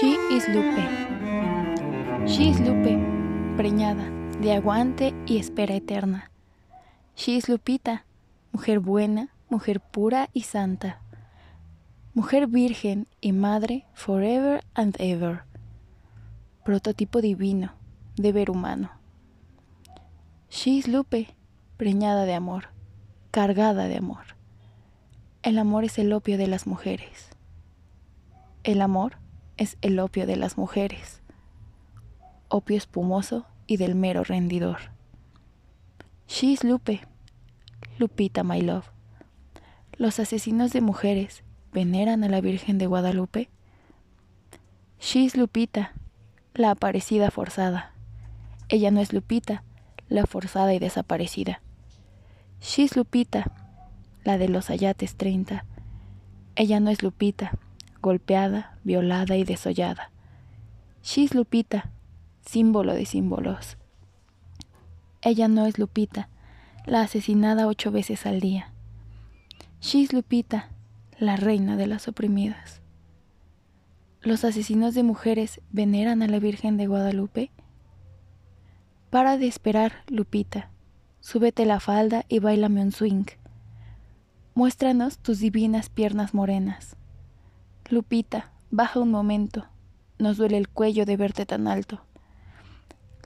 She 0.00 0.16
is 0.30 0.48
Lupe. 0.48 0.88
She 2.26 2.48
is 2.48 2.60
Lupe, 2.60 2.96
preñada, 3.56 4.08
de 4.40 4.52
aguante 4.52 5.12
y 5.26 5.36
espera 5.36 5.74
eterna. 5.74 6.30
She 7.14 7.36
is 7.36 7.48
Lupita, 7.48 8.06
mujer 8.52 8.78
buena, 8.78 9.34
mujer 9.50 9.80
pura 9.80 10.30
y 10.32 10.42
santa. 10.42 11.02
Mujer 12.14 12.46
virgen 12.46 13.06
y 13.20 13.32
madre 13.32 13.84
forever 13.92 14.64
and 14.74 14.96
ever. 14.98 15.42
Prototipo 16.64 17.20
divino, 17.20 17.72
deber 18.16 18.50
humano. 18.50 18.92
She 20.48 20.78
is 20.78 20.88
Lupe, 20.88 21.34
preñada 21.76 22.24
de 22.24 22.34
amor, 22.34 22.68
cargada 23.30 23.88
de 23.88 23.98
amor. 23.98 24.24
El 25.42 25.58
amor 25.58 25.84
es 25.84 25.98
el 25.98 26.14
opio 26.14 26.38
de 26.38 26.46
las 26.46 26.66
mujeres. 26.66 27.28
El 28.64 28.80
amor 28.80 29.16
es 29.56 29.76
el 29.82 29.98
opio 29.98 30.26
de 30.26 30.36
las 30.36 30.56
mujeres, 30.56 31.22
opio 32.48 32.76
espumoso 32.76 33.46
y 33.66 33.76
del 33.76 33.94
mero 33.94 34.24
rendidor. 34.24 34.78
She 36.28 36.48
is 36.48 36.64
Lupe, 36.64 37.00
Lupita, 37.98 38.42
my 38.42 38.60
love. 38.60 38.86
Los 39.96 40.18
asesinos 40.18 40.72
de 40.72 40.80
mujeres 40.80 41.44
veneran 41.72 42.24
a 42.24 42.28
la 42.28 42.40
Virgen 42.40 42.78
de 42.78 42.86
Guadalupe. 42.86 43.50
She 44.98 45.20
is 45.20 45.36
Lupita, 45.36 45.92
la 46.54 46.70
aparecida 46.70 47.30
forzada. 47.30 47.92
Ella 48.68 48.90
no 48.90 49.00
es 49.00 49.12
Lupita, 49.12 49.64
la 50.08 50.26
forzada 50.26 50.74
y 50.74 50.78
desaparecida. 50.78 51.60
She 52.60 52.82
is 52.82 52.96
Lupita, 52.96 53.52
la 54.24 54.38
de 54.38 54.48
los 54.48 54.70
ayates 54.70 55.16
30. 55.16 55.64
Ella 56.54 56.80
no 56.80 56.90
es 56.90 57.02
Lupita, 57.02 57.58
golpeada, 58.00 58.71
violada 58.84 59.36
y 59.36 59.44
desollada. 59.44 60.10
She's 61.02 61.34
Lupita, 61.34 61.90
símbolo 62.46 62.94
de 62.94 63.06
símbolos. 63.06 63.76
Ella 65.20 65.48
no 65.48 65.66
es 65.66 65.78
Lupita, 65.78 66.28
la 66.86 67.02
asesinada 67.02 67.66
ocho 67.66 67.90
veces 67.90 68.26
al 68.26 68.40
día. 68.40 68.72
She's 69.80 70.12
Lupita, 70.12 70.68
la 71.18 71.36
reina 71.36 71.76
de 71.76 71.86
las 71.86 72.08
oprimidas. 72.08 72.80
¿Los 74.20 74.44
asesinos 74.44 74.94
de 74.94 75.02
mujeres 75.02 75.60
veneran 75.70 76.22
a 76.22 76.28
la 76.28 76.38
Virgen 76.38 76.76
de 76.76 76.86
Guadalupe? 76.86 77.50
Para 79.10 79.36
de 79.36 79.48
esperar, 79.48 79.92
Lupita. 80.08 80.70
Súbete 81.20 81.66
la 81.66 81.80
falda 81.80 82.24
y 82.28 82.38
bailame 82.38 82.82
un 82.82 82.92
swing. 82.92 83.26
Muéstranos 84.54 85.18
tus 85.18 85.38
divinas 85.38 85.88
piernas 85.88 86.34
morenas. 86.34 86.96
Lupita, 87.88 88.52
baja 88.72 88.98
un 88.98 89.12
momento. 89.12 89.66
Nos 90.18 90.38
duele 90.38 90.56
el 90.56 90.68
cuello 90.68 91.06
de 91.06 91.16
verte 91.16 91.46
tan 91.46 91.68
alto. 91.68 92.00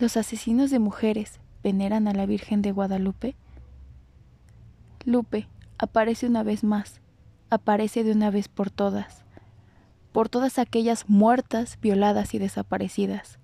¿Los 0.00 0.16
asesinos 0.16 0.72
de 0.72 0.80
mujeres 0.80 1.38
veneran 1.62 2.08
a 2.08 2.12
la 2.12 2.26
Virgen 2.26 2.62
de 2.62 2.72
Guadalupe? 2.72 3.36
Lupe, 5.04 5.46
aparece 5.78 6.26
una 6.26 6.42
vez 6.42 6.64
más, 6.64 7.00
aparece 7.50 8.02
de 8.02 8.12
una 8.12 8.30
vez 8.30 8.48
por 8.48 8.70
todas, 8.70 9.24
por 10.10 10.28
todas 10.28 10.58
aquellas 10.58 11.08
muertas, 11.08 11.78
violadas 11.80 12.34
y 12.34 12.38
desaparecidas, 12.38 13.38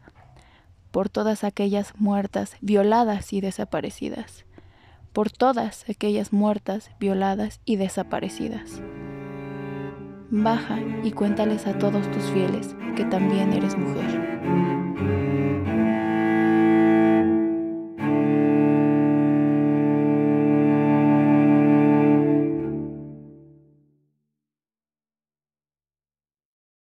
por 0.91 1.09
todas 1.09 1.45
aquellas 1.45 1.93
muertas, 2.01 2.57
violadas 2.61 3.33
y 3.33 3.41
desaparecidas 3.41 4.45
por 5.13 5.31
todas 5.31 5.89
aquellas 5.89 6.33
muertas, 6.33 6.91
violadas 7.01 7.61
y 7.65 7.77
desaparecidas. 7.77 8.81
Baja 10.33 10.79
y 11.03 11.11
cuéntales 11.11 11.67
a 11.67 11.77
todos 11.77 12.09
tus 12.13 12.23
fieles 12.31 12.77
que 12.95 13.05
también 13.07 13.53
eres 13.53 13.77
mujer. 13.77 14.41